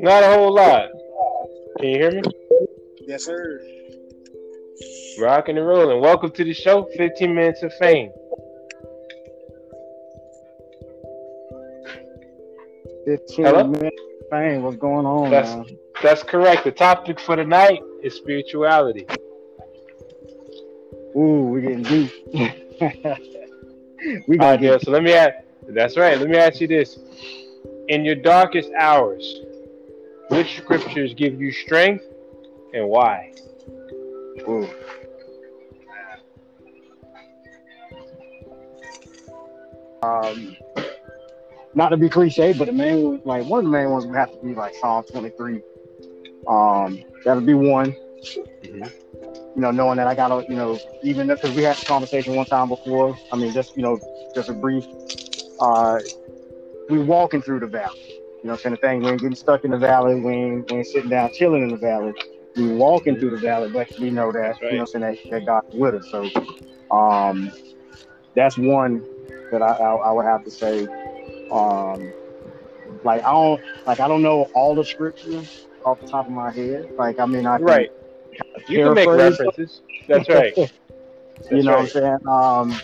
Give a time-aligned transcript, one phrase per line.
[0.00, 0.88] Not a whole lot.
[1.80, 2.22] Can you hear me?
[3.06, 3.60] Yes, sir.
[5.18, 6.00] Rocking and rolling.
[6.00, 8.10] Welcome to the show, 15 Minutes of Fame.
[13.06, 13.64] Hello?
[13.64, 14.62] minutes of fame.
[14.62, 15.30] What's going on?
[15.30, 15.78] That's man?
[16.02, 16.64] that's correct.
[16.64, 19.06] The topic for the night is spirituality.
[21.16, 22.10] Ooh, we're getting deep.
[22.34, 22.50] we
[24.38, 24.72] All gonna right, Dale.
[24.72, 25.34] Uh, get So let me ask.
[25.68, 26.18] That's right.
[26.18, 26.98] Let me ask you this:
[27.88, 29.40] In your darkest hours,
[30.28, 32.04] which scriptures give you strength,
[32.72, 33.32] and why?
[34.48, 34.68] ooh.
[40.02, 40.56] Um,
[41.74, 44.32] not to be cliche, but the main like one of the main ones would have
[44.32, 45.62] to be like Psalm 23.
[46.48, 47.94] Um, that would be one.
[48.62, 48.92] Mhm.
[49.54, 52.46] You know, knowing that I gotta, you know, even because we had this conversation one
[52.46, 53.16] time before.
[53.32, 53.98] I mean, just you know,
[54.34, 54.86] just a brief.
[55.60, 55.98] Uh,
[56.88, 58.15] we walking through the valley.
[58.42, 59.02] You know, what I'm saying the thing.
[59.02, 60.20] We ain't getting stuck in the valley.
[60.20, 62.14] We ain't, we ain't sitting down chilling in the valley.
[62.56, 65.30] We walking through the valley, but we know that you know, what I'm saying that,
[65.30, 66.08] that God's with us.
[66.10, 66.30] So,
[66.90, 67.52] um,
[68.34, 69.04] that's one
[69.50, 70.86] that I, I, I would have to say.
[71.50, 72.12] Um,
[73.04, 76.50] like I don't like I don't know all the scriptures off the top of my
[76.50, 76.86] head.
[76.98, 77.90] Like I mean I can Right.
[78.68, 79.82] You can make references.
[80.08, 80.52] That's right.
[81.50, 81.78] you know right.
[81.78, 82.18] what I'm saying?
[82.28, 82.80] Um,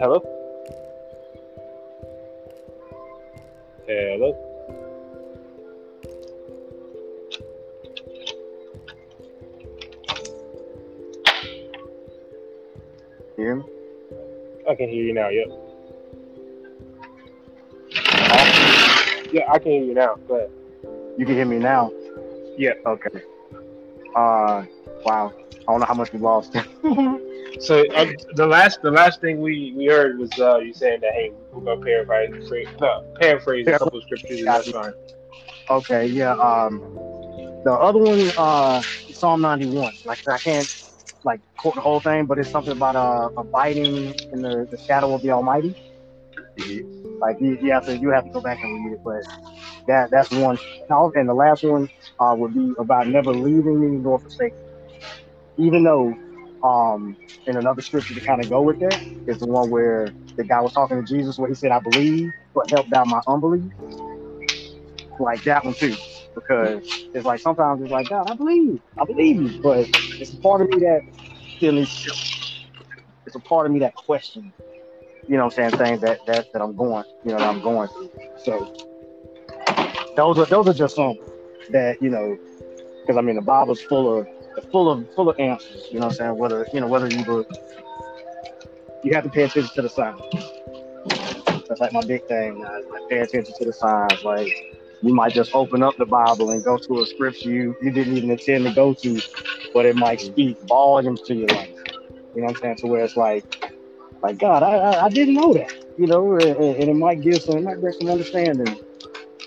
[0.00, 0.22] Hello.
[3.88, 4.32] Hello.
[13.36, 13.64] hear me?
[14.70, 15.30] I can hear you now.
[15.30, 15.48] Yep.
[19.32, 20.14] Yeah, I can hear you now.
[20.28, 20.50] Go ahead.
[21.18, 21.90] You can hear me now.
[22.56, 22.74] Yeah.
[22.86, 23.20] Okay.
[24.14, 24.62] Uh,
[25.04, 25.32] wow.
[25.66, 26.54] I don't know how much we lost.
[27.60, 31.12] So uh, the last the last thing we, we heard was uh, you saying that
[31.12, 32.50] hey we're gonna paraphrase
[33.20, 34.92] paraphrase a couple of scriptures and that's fine.
[35.70, 36.32] okay, yeah.
[36.32, 36.80] Um,
[37.64, 38.82] the other one, uh,
[39.12, 39.98] Psalm 91.
[40.04, 40.68] Like I can't
[41.24, 45.14] like quote the whole thing, but it's something about uh abiding in the, the shadow
[45.14, 45.74] of the Almighty.
[47.20, 49.22] Like you, you have to you have to go back and read it, but
[49.88, 50.58] that that's one.
[50.90, 51.88] And the last one
[52.20, 54.56] uh, would be about never leaving me nor forsaking.
[55.58, 56.14] Even though,
[56.62, 60.44] um, in another scripture to kind of go with that is the one where the
[60.44, 63.72] guy was talking to Jesus, where he said, "I believe, but help down my unbelief."
[65.20, 65.96] Like that one too,
[66.34, 66.80] because
[67.14, 69.88] it's like sometimes it's like, God, I believe, I believe you, but
[70.20, 71.02] it's a part of me that
[71.56, 71.92] still needs.
[73.26, 74.52] It's a part of me that questions
[75.28, 77.60] you know what I'm saying, things that, that, that I'm going, you know, that I'm
[77.62, 78.10] going through.
[78.44, 78.84] So
[80.16, 81.16] those are those are just some
[81.70, 82.38] that, you know,
[83.02, 84.28] because I mean the Bible's full of
[84.70, 86.36] full of full of answers, you know what I'm saying?
[86.38, 87.44] Whether you know, whether you were
[89.02, 90.20] you have to pay attention to the signs.
[91.68, 94.24] That's like my big thing is like pay attention to the signs.
[94.24, 94.48] Like
[95.02, 98.16] you might just open up the Bible and go to a scripture you, you didn't
[98.16, 99.20] even intend to go to,
[99.72, 101.70] but it might speak volumes to your life.
[102.34, 102.76] You know what I'm saying?
[102.78, 103.44] To where it's like
[104.22, 107.42] like God, I I, I didn't know that, you know, and, and it might give
[107.42, 108.78] some, it might bring some understanding,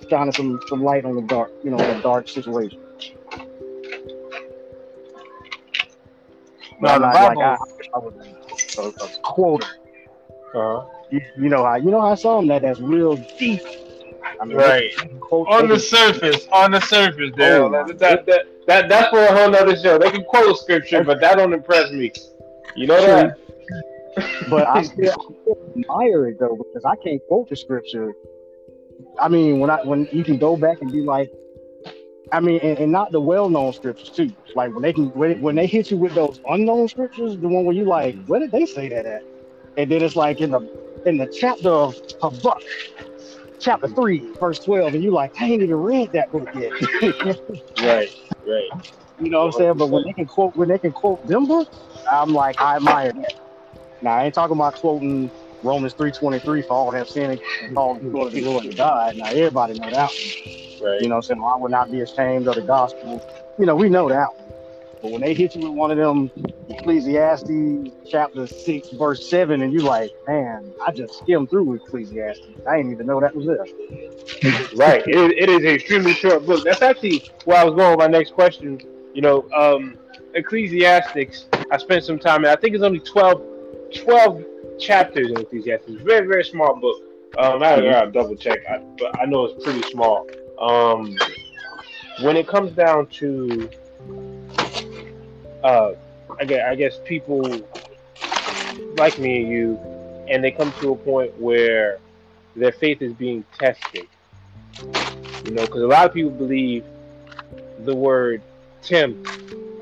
[0.09, 2.79] shining some some light on the dark, you know, a dark situation.
[6.81, 7.57] No, I'm the like I,
[7.93, 8.13] I was
[8.77, 9.67] a, a quoter.
[10.53, 10.85] Uh-huh.
[11.09, 13.61] You, you know how you know how some that that's real deep.
[14.39, 14.91] I mean, Right.
[15.19, 17.65] quote- On the can- surface, on the surface, Dale.
[17.65, 19.97] Oh, my that, that, that, that, that's for a whole nother show.
[19.97, 22.11] They can quote scripture, but that don't impress me.
[22.75, 23.37] You know that?
[24.49, 28.13] but I still, I still admire it though because I can't quote the scripture.
[29.19, 31.31] I mean, when I when you can go back and be like,
[32.31, 34.33] I mean, and, and not the well-known scriptures too.
[34.55, 37.65] Like when they can when, when they hit you with those unknown scriptures, the one
[37.65, 39.23] where you like, where did they say that at?
[39.77, 40.59] And then it's like in the
[41.05, 42.61] in the chapter of Habakkuk,
[43.59, 47.37] chapter three, verse twelve, and you like, I ain't even read that book yet.
[47.77, 48.09] Right,
[48.47, 48.63] right.
[49.19, 49.77] You know what I'm saying?
[49.77, 51.69] But when they can quote when they can quote them books,
[52.11, 53.33] I'm like I admire that.
[54.01, 55.31] Now I ain't talking about quoting
[55.63, 58.73] Romans three twenty three for all have sinned and called to glory the Lord to
[58.73, 59.15] God.
[59.17, 60.91] Now everybody know that one.
[60.91, 61.01] Right.
[61.01, 61.43] You know what I'm saying?
[61.43, 63.23] I would not be ashamed of the gospel.
[63.59, 64.41] You know, we know that one.
[65.01, 66.29] But when they hit you with one of them
[66.69, 72.45] Ecclesiastes chapter six, verse seven, and you're like, man, I just skimmed through Ecclesiastes.
[72.67, 73.65] I didn't even know that was there.
[74.75, 75.03] right.
[75.07, 76.63] It, it is an extremely short book.
[76.63, 78.79] That's actually where I was going with my next question.
[79.13, 79.97] You know, um,
[80.35, 83.41] Ecclesiastics, I spent some time, and I think it's only 12,
[83.95, 84.45] 12
[84.79, 86.01] chapters in Ecclesiastes.
[86.01, 87.03] Very, very small book.
[87.37, 90.27] Um, I gotta double check, I, but I know it's pretty small.
[90.59, 91.17] Um,
[92.21, 93.69] when it comes down to
[95.63, 95.93] uh,
[96.39, 97.41] I guess, I guess people
[98.95, 99.79] like me and you,
[100.27, 101.99] and they come to a point where
[102.55, 104.07] their faith is being tested.
[105.45, 106.83] You know, because a lot of people believe
[107.79, 108.41] the word
[108.81, 109.27] tempt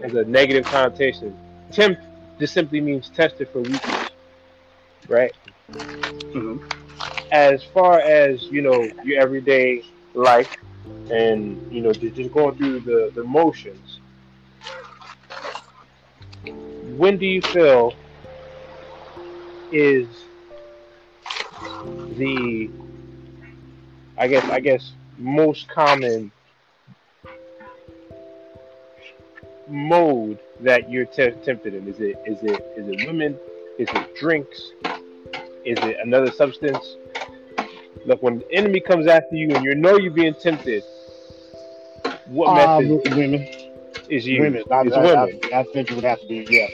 [0.02, 1.38] has a negative connotation.
[1.72, 2.02] Tempt
[2.40, 4.09] just simply means tested for weakness,
[5.10, 5.34] right?
[5.72, 6.62] Mhm.
[7.32, 9.84] As far as you know, your everyday
[10.14, 10.50] life,
[11.12, 14.00] and you know, just, just going through the the motions.
[16.98, 17.94] When do you feel
[19.72, 20.08] is
[22.18, 22.70] the
[24.18, 26.32] I guess I guess most common
[29.70, 31.88] mode that you're te- tempted in?
[31.88, 33.38] Is it is it is it women?
[33.78, 34.72] Is it drinks?
[35.69, 36.98] Is it another substance?
[38.06, 40.83] Look, when the enemy comes after you and you know you're being tempted,
[42.27, 43.48] what Uh, method women,
[44.10, 44.42] is used?
[44.42, 44.63] women.
[44.71, 45.39] I, It's I, women.
[45.54, 46.68] I, I think it would have to be yeah,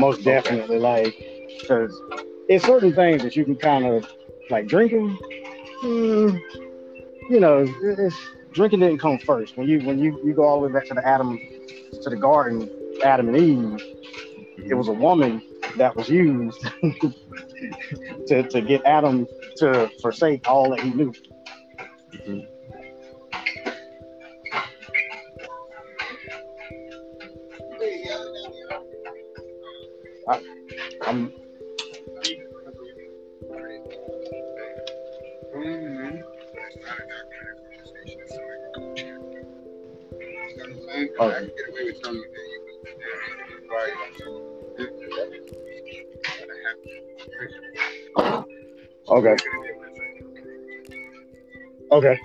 [0.00, 0.78] most definitely.
[0.78, 1.14] Like,
[1.60, 2.00] because
[2.48, 4.06] it's certain things that you can kind of
[4.50, 5.18] like drinking.
[5.82, 6.40] mm,
[7.30, 8.16] you know, it's,
[8.52, 9.56] drinking didn't come first.
[9.58, 11.38] When you when you you go all the way back to the Adam
[12.02, 12.70] to the garden,
[13.04, 13.82] Adam and Eve,
[14.58, 15.42] it was a woman
[15.76, 16.64] that was used
[18.26, 19.26] to to get Adam
[19.56, 21.12] to forsake all that he knew.
[31.06, 31.32] I'm
[41.18, 41.50] Okay.
[49.08, 49.36] Okay.
[51.92, 52.18] Okay.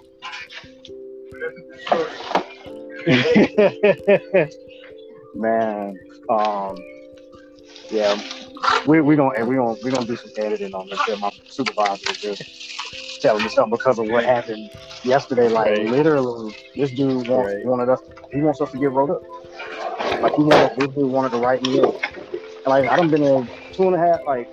[5.36, 6.00] Man,
[6.30, 6.75] um,
[7.92, 8.16] yeah,
[8.88, 11.00] we we gonna we gonna we gonna do some editing on this.
[11.19, 12.44] My supervisor was just
[13.22, 14.69] telling me something because of what happened
[15.04, 15.50] yesterday.
[15.50, 15.80] Like Right.
[15.80, 17.63] literally, this dude want, Right.
[17.63, 18.01] wanted us.
[18.31, 19.22] He wants us to get wrote up.
[20.22, 21.95] Like he wanted this dude wanted to write me up.
[22.66, 23.44] And like I done been there
[23.75, 24.19] two and a half.
[24.27, 24.48] Like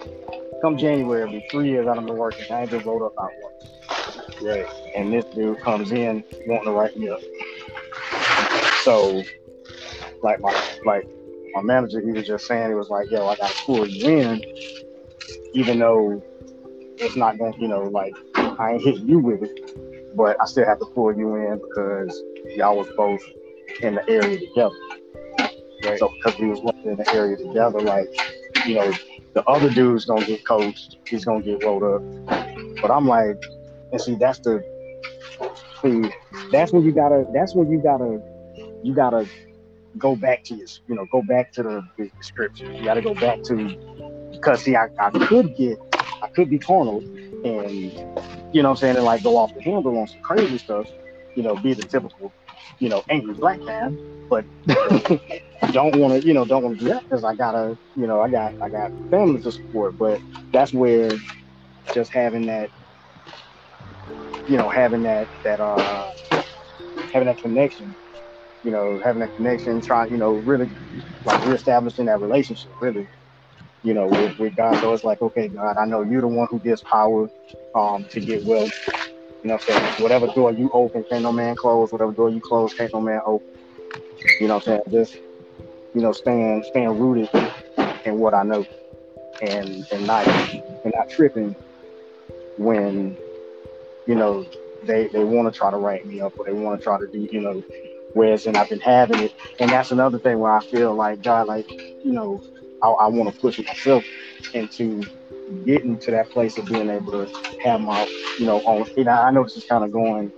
[0.61, 2.45] come January, it'll be three years done been working.
[2.51, 3.55] I ain't been wrote up not once
[4.43, 4.67] Right.
[4.95, 7.21] and this dude comes in wanting to write me up.
[8.83, 9.23] So,
[10.23, 11.07] like my like
[11.55, 14.09] my manager, he was just saying he was like, "Yo, I got to pull you
[14.09, 14.43] in,
[15.55, 16.23] even though
[16.99, 20.47] it's not going, to you know, like I ain't hitting you with it, but I
[20.47, 22.23] still have to pull you in because
[22.57, 23.21] y'all was both
[23.83, 24.75] in the area together.
[25.85, 25.99] Right.
[25.99, 28.09] So because we was working in the area together, like
[28.67, 28.93] you know,
[29.35, 32.03] the other dude's gonna get coached, he's gonna get rolled up,
[32.81, 33.37] but I'm like,
[33.93, 34.63] and see, that's the
[35.83, 36.11] see,
[36.51, 38.21] that's when you gotta, that's when you gotta,
[38.83, 39.29] you gotta
[39.97, 42.71] go back to your, you know, go back to the, the scripture.
[42.71, 45.79] You gotta go back to, because see, I, I could get,
[46.23, 46.99] I could be carnal
[47.45, 47.93] and,
[48.53, 50.87] you know what I'm saying, and like go off the handle on some crazy stuff,
[51.35, 52.33] you know, be the typical,
[52.79, 53.99] you know, angry black man,
[54.31, 54.45] but
[55.73, 58.21] don't want to, you know, don't want to do that because I gotta, you know,
[58.21, 60.21] I got, I got family to support, but
[60.53, 61.11] that's where
[61.95, 62.71] just having that
[64.49, 66.11] you know, having that that uh
[67.13, 67.95] having that connection,
[68.63, 70.71] you know, having that connection, trying, you know, really
[71.25, 73.07] like reestablishing that relationship, really,
[73.83, 74.79] you know, with, with God.
[74.81, 77.29] So it's like, okay, God, I know you're the one who gives power
[77.75, 78.73] um to get wealth.
[79.99, 81.93] Whatever door you open, can't no man close.
[81.93, 83.49] Whatever door you close, can't no man open.
[84.41, 85.05] You know what I'm saying?
[85.05, 85.15] Just,
[85.95, 87.29] you know, staying staying rooted
[88.05, 88.67] in what I know
[89.43, 91.55] and and not and not tripping
[92.57, 93.17] when
[94.09, 94.45] you know,
[94.85, 97.07] they they want to try to write me up or they want to try to
[97.07, 97.63] do, you know,
[98.15, 99.35] whereas and I've been having it.
[99.61, 102.43] And that's another thing where I feel like God, like, you know,
[102.83, 104.05] I, I want to push myself
[104.55, 105.03] into
[105.65, 108.07] getting to that place of being able to have my,
[108.39, 108.87] you know, own.
[108.97, 110.33] You know, I know this is kind of going,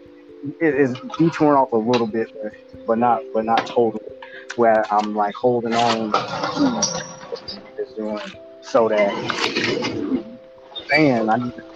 [0.60, 2.52] it is detouring off a little bit, but,
[2.86, 4.04] but not, but not totally.
[4.56, 7.04] Where I'm like holding on to
[7.78, 8.18] is doing
[8.60, 9.14] so that,
[10.90, 11.70] man, I need to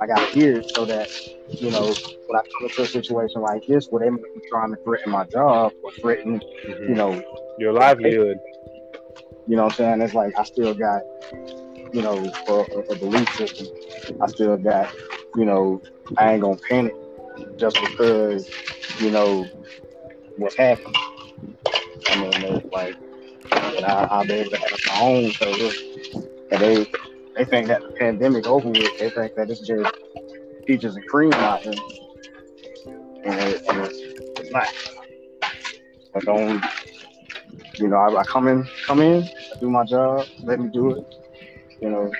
[0.00, 1.10] I gotta hear it so that
[1.48, 1.92] you know
[2.26, 5.10] when I come into a situation like this where they might be trying to threaten
[5.10, 6.94] my job or threaten, you mm-hmm.
[6.94, 7.22] know,
[7.58, 8.38] Your livelihood.
[9.48, 10.02] you know what I'm saying?
[10.02, 11.02] It's like I still got,
[11.92, 13.66] you know, a, a, belief system.
[14.20, 14.94] I still got,
[15.36, 15.82] you know,
[16.16, 16.94] I ain't gonna panic
[17.56, 18.50] just because,
[19.00, 19.46] you know,
[20.36, 20.94] what's happening.
[22.08, 22.96] I mean, it's like,
[23.52, 25.30] I, I'll be able to have my own.
[25.32, 26.86] So, and they
[27.36, 28.98] they think that the pandemic over with.
[28.98, 29.94] They think that it's just
[30.66, 31.74] peaches and cream out here,
[33.24, 34.68] and, it, it's, it's not.
[36.14, 36.64] I don't,
[37.78, 39.28] you know, I, I come in, come in,
[39.60, 40.26] do my job.
[40.42, 41.17] Let me do it.
[41.80, 42.12] You know,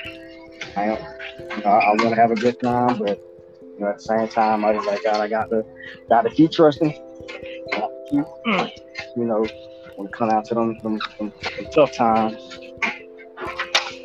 [0.77, 0.99] I am,
[1.39, 3.21] you know, I, want to have a good time, but
[3.61, 5.65] you know, at the same time, I was like, God, I got to,
[6.09, 6.93] got to keep trusting.
[8.11, 8.25] Keep,
[9.17, 9.47] you know,
[9.97, 12.59] when it come out to them, them, them, them tough times,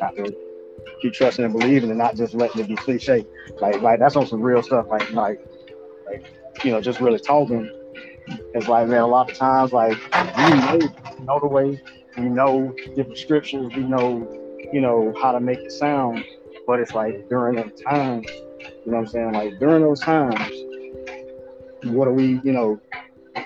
[0.00, 0.34] got to
[1.00, 3.24] keep trusting and believing, and not just letting it be cliche.
[3.60, 4.86] Like, like that's on some real stuff.
[4.88, 5.40] Like, like,
[6.06, 6.26] like,
[6.64, 7.70] you know, just really talking.
[8.54, 9.98] It's like, man, a lot of times, like,
[10.38, 10.78] you know,
[11.22, 11.80] know the way,
[12.16, 14.43] you know different scriptures, you know,
[14.74, 16.24] you know, how to make it sound,
[16.66, 19.32] but it's like during those times, you know what I'm saying?
[19.32, 20.50] Like during those times,
[21.84, 22.80] what are we, you know,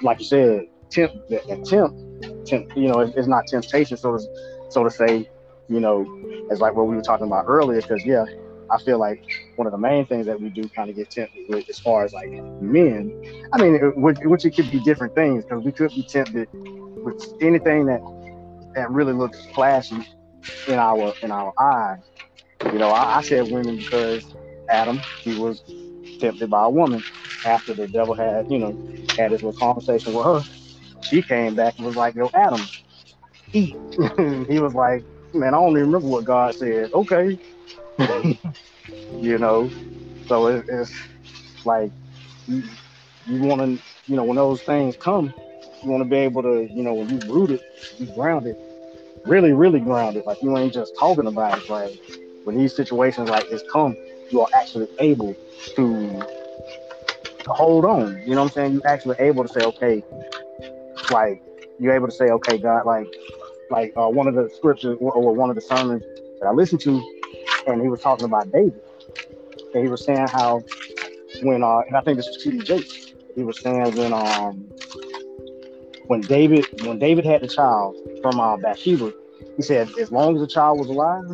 [0.01, 4.25] like you said, tempt, attempt, tempt, you know, it's, not temptation, so to,
[4.71, 5.29] so to say,
[5.69, 6.07] you know,
[6.51, 8.25] it's like what we were talking about earlier, because yeah,
[8.71, 9.23] I feel like
[9.57, 12.07] one of the main things that we do kind of get tempted with, as far
[12.07, 12.31] as like
[12.63, 13.13] men,
[13.53, 17.23] I mean, it, which it could be different things, because we could be tempted with
[17.43, 18.01] anything that
[18.75, 20.07] that really looks flashy
[20.67, 22.01] in our in our eyes.
[22.73, 24.35] You know, I, I said women because
[24.69, 25.63] Adam, he was
[26.21, 27.03] tempted by a woman
[27.45, 28.77] after the devil had, you know,
[29.17, 30.43] had his little conversation with her.
[31.03, 32.61] She came back and was like, Yo, Adam,
[33.53, 33.73] eat.
[34.49, 36.93] he was like, Man, I don't even remember what God said.
[36.93, 37.39] Okay.
[39.21, 39.71] you know,
[40.27, 40.93] so it, it's
[41.65, 41.91] like
[42.47, 42.63] you,
[43.27, 45.33] you want to, you know, when those things come,
[45.83, 47.61] you want to be able to, you know, when you rooted,
[47.99, 48.57] you grounded,
[49.27, 50.25] really, really grounded.
[50.27, 51.69] Like you ain't just talking about it.
[51.69, 51.99] Like
[52.45, 53.97] when these situations like this come,
[54.31, 55.35] you are actually able
[55.77, 56.23] to,
[57.45, 58.23] to hold on.
[58.27, 58.73] You know what I'm saying?
[58.75, 60.03] You're actually able to say, okay,
[61.11, 61.43] like
[61.79, 63.07] you're able to say, okay, God, like,
[63.71, 66.03] like uh, one of the scriptures or, one of the sermons
[66.41, 67.03] that I listened to,
[67.67, 68.81] and he was talking about David,
[69.75, 70.63] and he was saying how
[71.43, 72.61] when uh, and I think this was T.D.
[72.61, 74.73] Jakes, he was saying when um
[76.09, 79.13] when David when David had the child from uh, Bathsheba,
[79.57, 81.25] he said as long as the child was alive,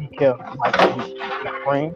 [0.00, 1.12] he kept like he
[1.44, 1.94] kept praying,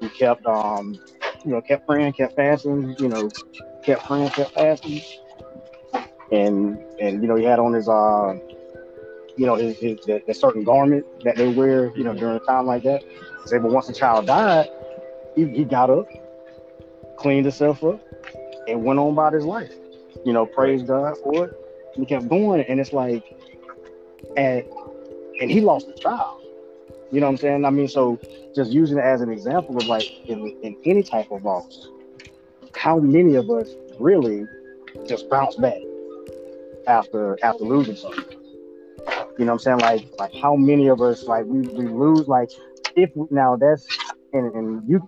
[0.00, 1.00] he kept um
[1.44, 3.30] you know kept praying, kept fasting, you know
[3.82, 5.00] kept praying, kept fasting,
[6.30, 8.38] and and you know he had on his uh
[9.36, 12.40] you know his, his that, that certain garment that they wear you know during a
[12.40, 13.02] time like that.
[13.46, 14.68] Say, but once the child died,
[15.34, 16.06] he, he got up,
[17.16, 18.00] cleaned himself up,
[18.68, 19.72] and went on about his life
[20.24, 21.58] you know, praise God for it.
[21.94, 23.24] He kept going, and it's like,
[24.36, 24.64] and
[25.40, 26.42] and he lost the child.
[27.10, 27.64] You know what I'm saying?
[27.64, 28.18] I mean, so
[28.54, 31.88] just using it as an example of like in, in any type of loss,
[32.74, 34.46] how many of us really
[35.06, 35.78] just bounce back
[36.86, 38.24] after after losing something?
[39.38, 39.78] You know what I'm saying?
[39.80, 42.50] Like like how many of us like we, we lose like
[42.96, 43.86] if now that's
[44.32, 45.06] and, and you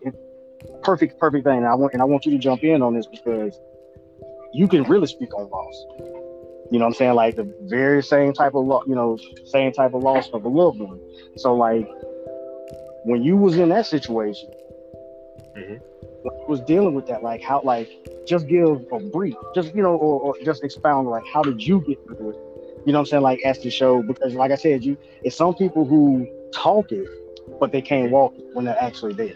[0.83, 1.59] perfect perfect thing.
[1.59, 3.59] And I want and I want you to jump in on this because
[4.55, 5.87] you can really speak on loss.
[6.71, 7.15] You know what I'm saying?
[7.15, 10.49] Like the very same type of loss, you know, same type of loss of a
[10.49, 11.01] loved one.
[11.37, 11.87] So like
[13.05, 14.49] when you was in that situation,
[15.57, 16.49] mm-hmm.
[16.49, 17.91] was dealing with that, like how like
[18.27, 21.81] just give a brief, just you know, or, or just expound like how did you
[21.81, 22.37] get through it?
[22.87, 23.23] You know what I'm saying?
[23.23, 27.09] Like as the show, because like I said, you it's some people who talk it,
[27.59, 29.35] but they can't walk it when they're actually there.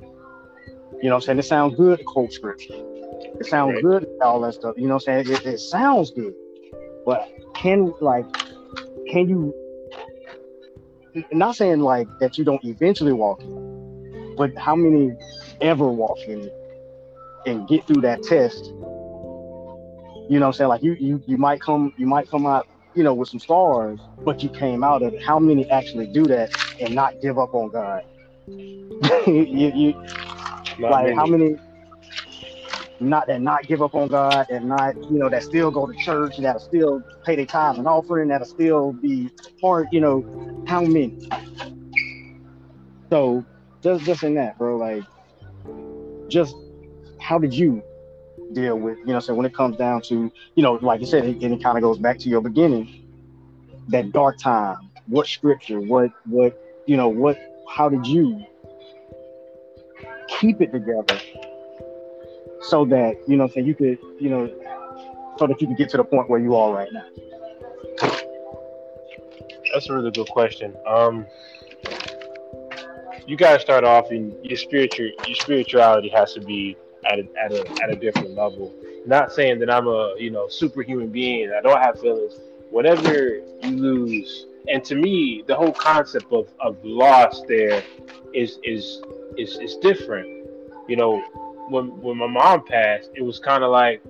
[0.00, 1.38] You know what I'm saying?
[1.40, 2.97] It sounds good to quote scripture.
[3.40, 4.74] It sounds good, all that stuff.
[4.76, 5.36] You know what I'm saying?
[5.36, 6.34] It, it sounds good,
[7.04, 8.24] but can like,
[9.10, 9.54] can you?
[11.32, 15.16] Not saying like that you don't eventually walk in, but how many
[15.60, 16.50] ever walk in
[17.46, 18.64] and get through that test?
[20.28, 20.68] You know what I'm saying?
[20.68, 23.98] Like you, you, you might come, you might come out, you know, with some stars,
[24.24, 25.22] but you came out of it.
[25.22, 28.02] How many actually do that and not give up on God?
[29.26, 29.94] you, you,
[30.78, 31.16] like many.
[31.16, 31.56] how many?
[33.00, 35.94] Not that not give up on God and not, you know, that still go to
[35.94, 40.24] church, that'll still pay their tithes and offering, that'll still be part, you know,
[40.66, 41.16] how many?
[43.10, 43.44] So
[43.82, 45.04] just just in that, bro, like
[46.28, 46.54] just
[47.20, 47.82] how did you
[48.52, 51.24] deal with, you know, so when it comes down to, you know, like you said,
[51.24, 53.06] it, it kind of goes back to your beginning,
[53.88, 54.76] that dark time,
[55.06, 57.38] what scripture, what what, you know, what
[57.68, 58.44] how did you
[60.28, 61.20] keep it together
[62.62, 64.50] so that you know so you could you know
[65.38, 67.04] so that you can get to the point where you are right now.
[69.72, 70.74] That's a really good question.
[70.86, 71.26] Um
[73.26, 77.52] you gotta start off in your spiritual your spirituality has to be at a, at
[77.52, 78.74] a at a different level.
[79.06, 81.52] Not saying that i'm a you know superhuman being.
[81.52, 82.40] I don't have feelings.
[82.70, 87.82] Whenever you lose and to me the whole concept of, of loss there
[88.34, 89.02] is is
[89.36, 90.26] is is different.
[90.88, 91.22] You know
[91.70, 94.02] when when my mom passed, it was kind of like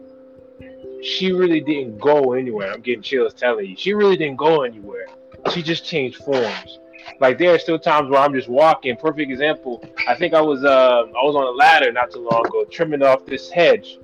[1.02, 2.72] she really didn't go anywhere.
[2.72, 3.76] I'm getting chills telling you.
[3.76, 5.06] She really didn't go anywhere.
[5.52, 6.78] she just changed forms.
[7.20, 8.96] Like there are still times where I'm just walking.
[8.96, 9.84] Perfect example.
[10.06, 13.02] I think I was uh I was on a ladder not too long ago, trimming
[13.02, 13.98] off this hedge,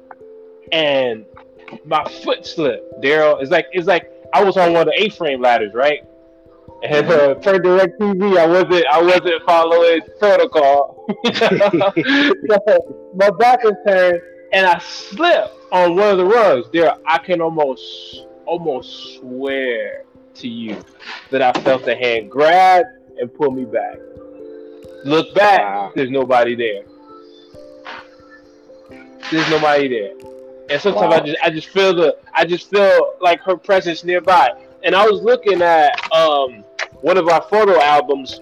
[0.72, 1.24] and
[1.84, 3.02] my foot slipped.
[3.02, 6.04] Daryl, it's like it's like I was on one of the A-frame ladders, right?
[6.82, 10.93] And uh, per DirecTV, I wasn't I wasn't following protocol.
[11.34, 11.94] So
[13.14, 14.20] my back was turned,
[14.52, 16.68] and I slipped on one of the rugs.
[16.72, 20.82] There, I can almost almost swear to you
[21.30, 22.86] that I felt a hand grab
[23.18, 23.98] and pull me back.
[25.04, 25.92] Look back, wow.
[25.94, 26.84] there's nobody there.
[29.30, 30.12] There's nobody there.
[30.70, 31.16] And sometimes wow.
[31.16, 34.50] I just I just feel the I just feel like her presence nearby.
[34.82, 36.64] And I was looking at um,
[37.00, 38.40] one of our photo albums,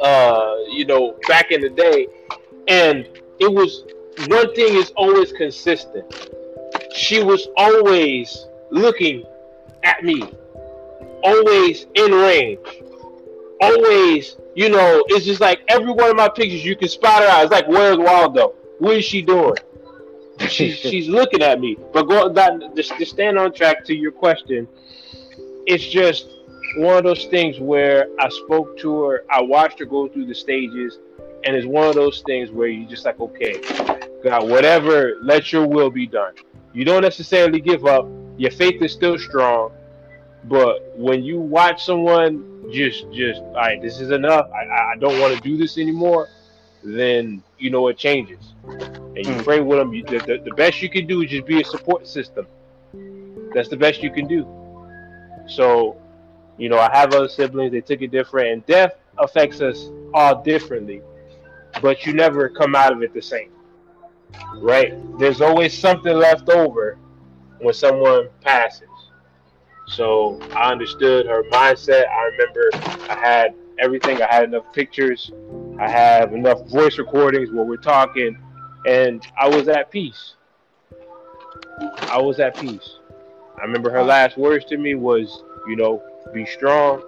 [0.00, 2.06] uh, you know, back in the day,
[2.68, 3.08] and
[3.38, 3.84] it was
[4.28, 6.30] one thing is always consistent.
[6.94, 9.24] She was always looking
[9.82, 10.22] at me,
[11.22, 12.82] always in range,
[13.60, 17.28] always, you know, it's just like every one of my pictures you can spot her
[17.28, 17.44] out.
[17.44, 18.54] It's like, where's Waldo?
[18.78, 19.56] What is she doing?
[20.48, 21.76] She's she's looking at me.
[21.92, 24.66] But going back, to stand on track to your question,
[25.66, 26.28] it's just
[26.76, 30.34] one of those things where I spoke to her, I watched her go through the
[30.34, 30.98] stages,
[31.44, 33.60] and it's one of those things where you're just like, okay,
[34.22, 36.34] God, whatever, let your will be done.
[36.72, 38.06] You don't necessarily give up.
[38.36, 39.72] Your faith is still strong,
[40.44, 44.48] but when you watch someone just, just, all right, this is enough.
[44.52, 46.28] I, I don't want to do this anymore.
[46.82, 49.44] Then you know it changes, and you mm.
[49.44, 49.92] pray with them.
[49.92, 52.46] You, the, the, the best you can do is just be a support system.
[53.54, 54.48] That's the best you can do.
[55.46, 55.99] So,
[56.60, 57.72] you know, I have other siblings.
[57.72, 61.00] They took it different, and death affects us all differently.
[61.80, 63.50] But you never come out of it the same,
[64.56, 64.92] right?
[65.18, 66.98] There's always something left over
[67.60, 68.88] when someone passes.
[69.86, 72.08] So I understood her mindset.
[72.08, 72.70] I remember
[73.10, 74.20] I had everything.
[74.20, 75.32] I had enough pictures.
[75.78, 78.36] I have enough voice recordings where we're talking,
[78.86, 80.34] and I was at peace.
[82.02, 82.98] I was at peace.
[83.58, 87.02] I remember her last words to me was, you know, be strong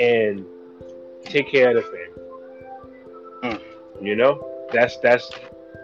[0.00, 0.44] and
[1.24, 3.58] take care of the family.
[3.58, 4.04] Mm.
[4.04, 5.30] You know, that's that's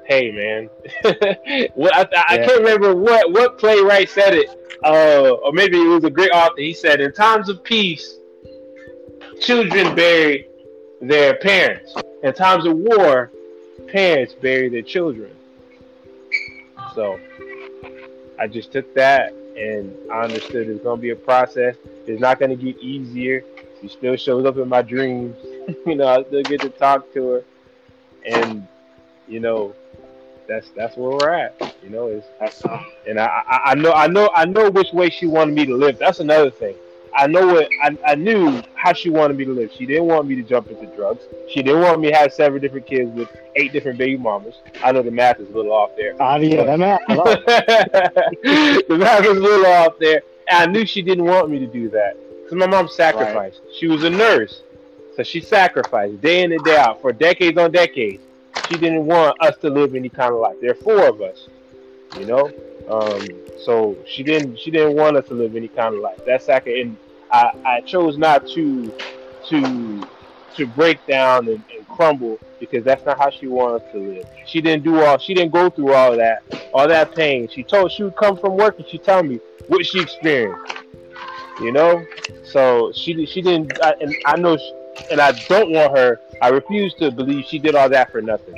[0.06, 0.70] hey man.
[1.74, 2.46] well, I, I yeah.
[2.46, 4.48] can't remember what what playwright said it,
[4.84, 6.54] uh, or maybe it was a great author.
[6.60, 8.16] He said, "In times of peace,
[9.40, 10.48] children bury
[11.00, 11.94] their parents.
[12.22, 13.30] In times of war,
[13.88, 15.30] parents bury their children."
[16.94, 17.18] So,
[18.38, 21.76] I just took that and I understood it's gonna be a process.
[22.06, 23.44] It's not gonna get easier.
[23.80, 25.36] She still shows up in my dreams.
[25.86, 27.44] you know, I still get to talk to her,
[28.26, 28.66] and
[29.28, 29.74] you know,
[30.48, 31.60] that's that's where we're at.
[31.82, 35.10] You know, is uh, and I, I, I know I know I know which way
[35.10, 35.98] she wanted me to live.
[35.98, 36.76] That's another thing.
[37.16, 39.70] I know what I, I knew how she wanted me to live.
[39.72, 41.24] She didn't want me to jump into drugs.
[41.48, 44.54] She didn't want me to have seven different kids with eight different baby mamas.
[44.82, 46.20] I know the math is a little off there.
[46.20, 47.00] Uh, yeah, the math.
[47.08, 50.22] the math is a little off there.
[50.50, 53.60] And I knew she didn't want me to do that because my mom sacrificed.
[53.64, 53.74] Right.
[53.78, 54.62] She was a nurse,
[55.16, 58.22] so she sacrificed day in and day out for decades on decades
[58.68, 60.56] she didn't want us to live any kind of life.
[60.60, 61.48] There are four of us,
[62.18, 62.50] you know.
[62.88, 63.26] Um,
[63.64, 66.20] so she didn't she didn't want us to live any kind of life.
[66.26, 66.96] That's like and
[67.34, 68.92] I, I chose not to
[69.48, 70.06] to
[70.54, 74.26] to break down and, and crumble because that's not how she wanted to live.
[74.46, 77.48] She didn't do all she didn't go through all that all that pain.
[77.48, 80.74] She told she would come from work and she tell me what she experienced.
[81.60, 82.04] You know,
[82.44, 84.72] so she she didn't I, and I know she,
[85.10, 86.20] and I don't want her.
[86.40, 88.54] I refuse to believe she did all that for nothing.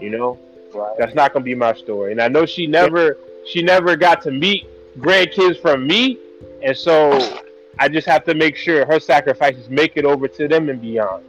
[0.00, 0.38] You know,
[0.74, 0.96] right.
[0.98, 2.10] that's not gonna be my story.
[2.10, 4.66] And I know she never, she never got to meet
[4.98, 6.18] grandkids from me,
[6.62, 7.42] and so
[7.78, 11.24] I just have to make sure her sacrifices make it over to them and beyond.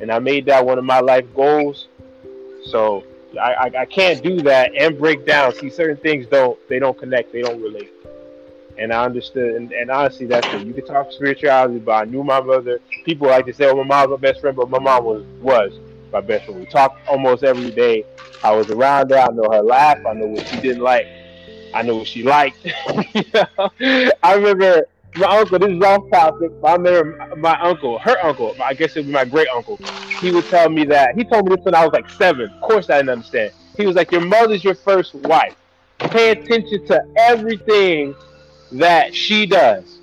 [0.00, 1.88] And I made that one of my life goals.
[2.66, 3.04] So
[3.40, 5.54] I, I, I can't do that and break down.
[5.54, 7.92] See, certain things don't they don't connect, they don't relate
[8.78, 9.54] and I understood.
[9.54, 10.66] And, and honestly, that's it.
[10.66, 12.80] You can talk spirituality, but I knew my mother.
[13.04, 15.72] People like to say, "Oh, my mom's my best friend," but my mom was was
[16.12, 16.60] my best friend.
[16.60, 18.04] We talked almost every day.
[18.42, 19.18] I was around her.
[19.18, 19.98] I know her laugh.
[20.06, 21.06] I know what she didn't like.
[21.74, 22.58] I know what she liked.
[24.22, 25.58] I remember my uncle.
[25.58, 26.52] This is off topic.
[26.64, 28.54] I remember my uncle, her uncle.
[28.62, 29.78] I guess it would be my great uncle.
[30.20, 31.16] He would tell me that.
[31.16, 32.50] He told me this when I was like seven.
[32.50, 33.52] Of course, I didn't understand.
[33.76, 35.56] He was like, "Your mother's your first wife.
[35.98, 38.14] Pay attention to everything
[38.72, 39.98] that she does.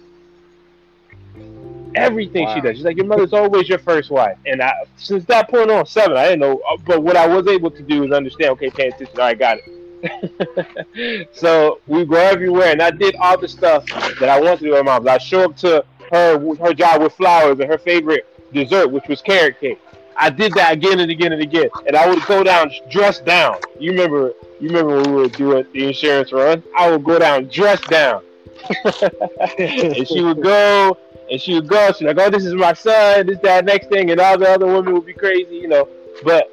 [1.95, 2.56] Everything wow.
[2.56, 2.76] she does.
[2.78, 4.38] She's like, your mother's always your first wife.
[4.45, 6.62] And I, since that point on, seven, I didn't know.
[6.69, 9.19] Uh, but what I was able to do is understand, okay, pay attention.
[9.19, 9.79] All right, got it.
[11.32, 12.72] so we go everywhere.
[12.72, 13.86] And I did all the stuff
[14.20, 15.08] that I wanted to do with mom.
[15.08, 19.22] I show up to her her job with flowers and her favorite dessert, which was
[19.22, 19.80] carrot cake.
[20.18, 23.58] I did that again and again and again, and I would go down dressed down.
[23.80, 24.34] You remember?
[24.60, 26.62] You remember when we would do it, the insurance run?
[26.78, 28.22] I would go down dressed down,
[29.58, 30.98] and she would go,
[31.32, 31.94] and she would go.
[31.94, 33.28] She's like, "Oh, this is my son.
[33.28, 35.88] This, that, next thing," and all the other women would be crazy, you know.
[36.26, 36.52] But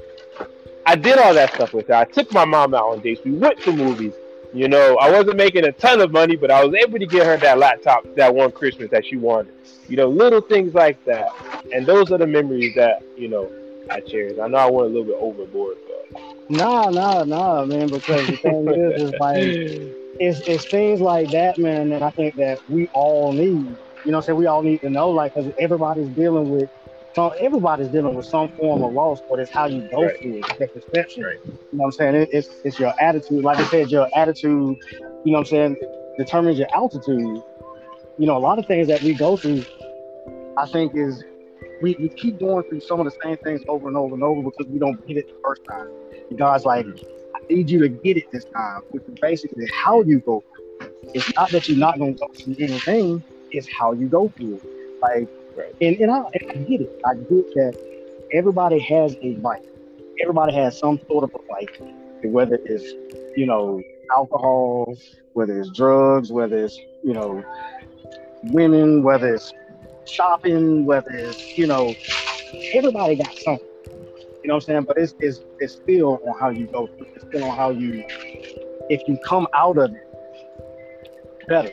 [0.87, 1.95] I did all that stuff with her.
[1.95, 3.21] I took my mom out on dates.
[3.25, 4.15] We went to movies.
[4.55, 7.27] You know, I wasn't making a ton of money, but I was able to get
[7.27, 9.53] her that laptop that one Christmas that she wanted.
[9.89, 11.29] You know, little things like that.
[11.73, 13.51] And those are the memories that, you know,
[13.91, 14.39] I cherish.
[14.39, 17.89] I know I went a little bit overboard, but Nah, nah, nah, man.
[17.89, 19.37] Because the thing is, is like
[20.21, 23.77] it's it's things like that, man, that I think that we all need.
[24.05, 26.71] You know, what I'm saying we all need to know, like, because everybody's dealing with
[27.17, 30.21] some, everybody's dealing with some form of loss, but it's how you go Right.
[30.21, 31.25] through it, the perception.
[31.25, 31.39] Right.
[31.47, 32.15] You know what I'm saying?
[32.15, 33.43] It, it's it's your attitude.
[33.43, 34.77] Like I said, your attitude.
[35.25, 35.77] You know what I'm saying?
[36.19, 37.43] Determines your altitude.
[38.19, 39.65] You know, a lot of things that we go through,
[40.59, 41.25] I think, is
[41.83, 44.43] we, we keep going through some of the same things over and over and over
[44.43, 45.89] because we don't get it the first time.
[46.29, 47.37] And God's like, mm-hmm.
[47.37, 50.87] I need you to get it this time, which is basically how you go through.
[50.87, 50.93] it.
[51.15, 54.57] It's not that you're not going to go through anything, it's how you go through
[54.57, 55.01] it.
[55.01, 55.29] Like,
[55.81, 57.01] And, and, I, and I get it.
[57.05, 57.77] I get that
[58.33, 59.63] everybody has a vice.
[60.21, 61.93] Everybody has some sort of a vice,
[62.25, 62.85] whether it's,
[63.37, 64.97] you know, alcohol,
[65.35, 67.45] whether it's drugs, whether it's, you know,
[68.45, 69.53] women, whether it's
[70.07, 71.95] shopping, whether it's, you know,
[72.73, 73.67] everybody got something.
[74.43, 74.85] You know what I'm saying?
[74.85, 76.89] But it's, it's, it's still on how you go.
[76.99, 78.05] It's still on how you,
[78.89, 81.73] if you come out of it better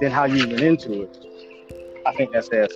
[0.00, 1.25] than how you went into it,
[2.06, 2.72] I think that's it.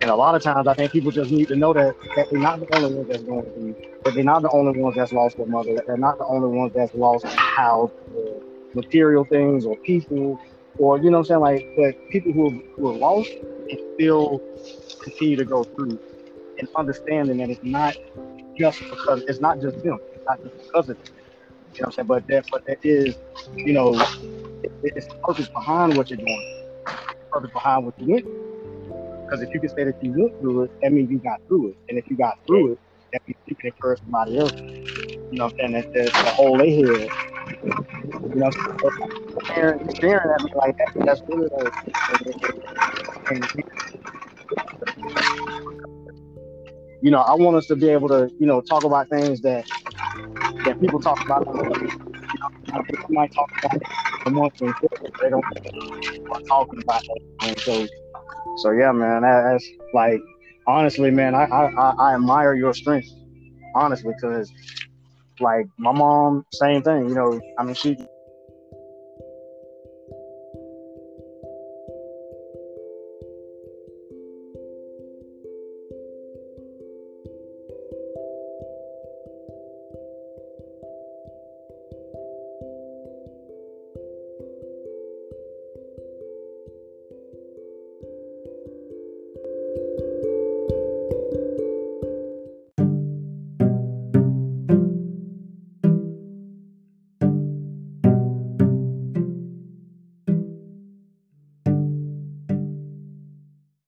[0.00, 2.40] And a lot of times, I think people just need to know that, that they're
[2.40, 5.36] not the only ones that's going through, that they're not the only ones that's lost
[5.36, 8.42] their mother, that they're not the only ones that's lost house uh, or
[8.74, 10.38] material things or people,
[10.78, 11.40] or, you know what I'm saying?
[11.40, 14.40] Like, but people who, who are lost and still
[15.00, 15.98] continue to go through
[16.58, 17.96] and understanding that it's not
[18.58, 21.06] just because, it's not just them, it's not just because of them.
[21.06, 22.06] You know what I'm saying?
[22.08, 23.16] But that, but that is,
[23.56, 23.94] you know,
[24.62, 26.53] it, it's the purpose behind what you're doing,
[27.40, 28.24] behind what you went.
[29.24, 31.70] Because if you can say that you went through it, that means you got through
[31.70, 31.76] it.
[31.88, 32.78] And if you got through it,
[33.12, 34.52] that means you can encourage somebody else.
[34.54, 35.92] You know what I'm saying?
[35.92, 37.10] That, that's the whole they head.
[38.22, 38.90] You know, so
[39.44, 41.72] staring, staring at me like that, that's really like,
[47.02, 49.66] you know, I want us to be able to, you know, talk about things that
[50.64, 51.46] that people talk about.
[52.74, 53.82] You know, people might talk about
[54.22, 54.74] for months and
[55.22, 55.44] they don't
[56.26, 57.22] start talking about it.
[57.42, 57.86] And so,
[58.58, 60.20] so yeah, man, that's like
[60.66, 63.06] honestly, man, I, I I I admire your strength,
[63.76, 64.50] honestly, because
[65.40, 67.08] like my mom, same thing.
[67.08, 67.96] You know, I mean, she